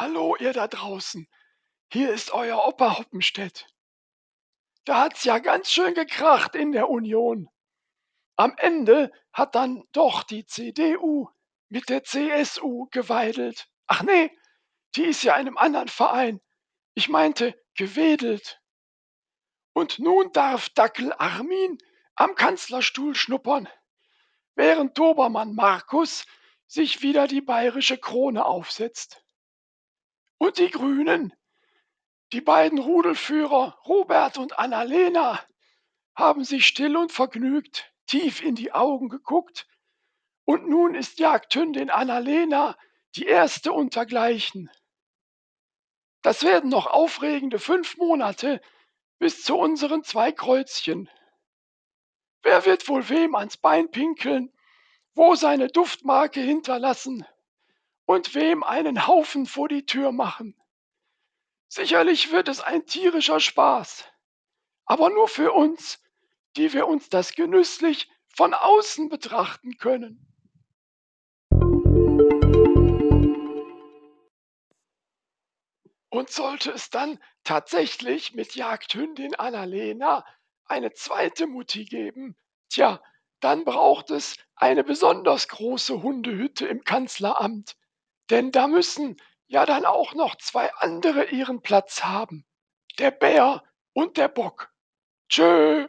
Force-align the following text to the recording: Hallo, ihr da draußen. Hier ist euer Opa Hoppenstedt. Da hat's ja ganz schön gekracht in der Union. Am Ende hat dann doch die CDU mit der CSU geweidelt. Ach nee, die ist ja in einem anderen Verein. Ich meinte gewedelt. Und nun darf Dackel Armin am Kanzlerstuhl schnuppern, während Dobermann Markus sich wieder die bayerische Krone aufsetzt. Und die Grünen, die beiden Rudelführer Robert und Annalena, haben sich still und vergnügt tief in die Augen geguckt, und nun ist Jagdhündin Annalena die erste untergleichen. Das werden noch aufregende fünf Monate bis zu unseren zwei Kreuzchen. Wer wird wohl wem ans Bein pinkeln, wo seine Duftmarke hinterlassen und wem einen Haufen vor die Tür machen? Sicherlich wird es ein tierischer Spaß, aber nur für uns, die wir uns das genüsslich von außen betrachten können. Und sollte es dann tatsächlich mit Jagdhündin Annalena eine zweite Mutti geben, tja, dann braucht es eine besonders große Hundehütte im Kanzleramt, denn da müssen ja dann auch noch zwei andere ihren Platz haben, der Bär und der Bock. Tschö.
Hallo, 0.00 0.34
ihr 0.36 0.54
da 0.54 0.66
draußen. 0.66 1.28
Hier 1.92 2.10
ist 2.10 2.30
euer 2.30 2.66
Opa 2.66 2.96
Hoppenstedt. 2.98 3.66
Da 4.86 5.02
hat's 5.02 5.24
ja 5.24 5.40
ganz 5.40 5.70
schön 5.70 5.92
gekracht 5.92 6.54
in 6.54 6.72
der 6.72 6.88
Union. 6.88 7.50
Am 8.36 8.54
Ende 8.56 9.12
hat 9.34 9.54
dann 9.54 9.84
doch 9.92 10.22
die 10.22 10.46
CDU 10.46 11.28
mit 11.68 11.90
der 11.90 12.02
CSU 12.02 12.86
geweidelt. 12.90 13.68
Ach 13.88 14.02
nee, 14.02 14.34
die 14.94 15.04
ist 15.04 15.22
ja 15.22 15.34
in 15.34 15.48
einem 15.48 15.58
anderen 15.58 15.88
Verein. 15.88 16.40
Ich 16.94 17.10
meinte 17.10 17.54
gewedelt. 17.74 18.58
Und 19.74 19.98
nun 19.98 20.32
darf 20.32 20.70
Dackel 20.70 21.12
Armin 21.12 21.76
am 22.14 22.36
Kanzlerstuhl 22.36 23.14
schnuppern, 23.14 23.68
während 24.54 24.96
Dobermann 24.96 25.54
Markus 25.54 26.24
sich 26.66 27.02
wieder 27.02 27.26
die 27.26 27.42
bayerische 27.42 27.98
Krone 27.98 28.46
aufsetzt. 28.46 29.22
Und 30.40 30.56
die 30.56 30.70
Grünen, 30.70 31.34
die 32.32 32.40
beiden 32.40 32.78
Rudelführer 32.78 33.78
Robert 33.84 34.38
und 34.38 34.58
Annalena, 34.58 35.38
haben 36.14 36.44
sich 36.44 36.66
still 36.66 36.96
und 36.96 37.12
vergnügt 37.12 37.92
tief 38.06 38.42
in 38.42 38.54
die 38.54 38.72
Augen 38.72 39.10
geguckt, 39.10 39.68
und 40.46 40.66
nun 40.66 40.94
ist 40.94 41.18
Jagdhündin 41.18 41.90
Annalena 41.90 42.74
die 43.16 43.26
erste 43.26 43.72
untergleichen. 43.72 44.70
Das 46.22 46.42
werden 46.42 46.70
noch 46.70 46.86
aufregende 46.86 47.58
fünf 47.58 47.98
Monate 47.98 48.62
bis 49.18 49.44
zu 49.44 49.58
unseren 49.58 50.04
zwei 50.04 50.32
Kreuzchen. 50.32 51.10
Wer 52.42 52.64
wird 52.64 52.88
wohl 52.88 53.06
wem 53.10 53.34
ans 53.34 53.58
Bein 53.58 53.90
pinkeln, 53.90 54.50
wo 55.12 55.34
seine 55.34 55.68
Duftmarke 55.68 56.40
hinterlassen 56.40 57.26
und 58.10 58.34
wem 58.34 58.64
einen 58.64 59.06
Haufen 59.06 59.46
vor 59.46 59.68
die 59.68 59.86
Tür 59.86 60.10
machen? 60.10 60.60
Sicherlich 61.68 62.32
wird 62.32 62.48
es 62.48 62.60
ein 62.60 62.84
tierischer 62.84 63.38
Spaß, 63.38 64.04
aber 64.84 65.10
nur 65.10 65.28
für 65.28 65.52
uns, 65.52 66.02
die 66.56 66.72
wir 66.72 66.88
uns 66.88 67.08
das 67.08 67.36
genüsslich 67.36 68.10
von 68.34 68.52
außen 68.52 69.08
betrachten 69.10 69.76
können. 69.78 70.26
Und 76.08 76.30
sollte 76.30 76.72
es 76.72 76.90
dann 76.90 77.16
tatsächlich 77.44 78.34
mit 78.34 78.56
Jagdhündin 78.56 79.36
Annalena 79.36 80.26
eine 80.64 80.92
zweite 80.94 81.46
Mutti 81.46 81.84
geben, 81.84 82.36
tja, 82.70 83.00
dann 83.38 83.64
braucht 83.64 84.10
es 84.10 84.34
eine 84.56 84.82
besonders 84.82 85.46
große 85.46 86.02
Hundehütte 86.02 86.66
im 86.66 86.82
Kanzleramt, 86.82 87.76
denn 88.30 88.52
da 88.52 88.66
müssen 88.68 89.16
ja 89.46 89.66
dann 89.66 89.84
auch 89.84 90.14
noch 90.14 90.36
zwei 90.36 90.72
andere 90.74 91.24
ihren 91.26 91.60
Platz 91.62 92.04
haben, 92.04 92.46
der 92.98 93.10
Bär 93.10 93.62
und 93.92 94.16
der 94.16 94.28
Bock. 94.28 94.72
Tschö. 95.28 95.88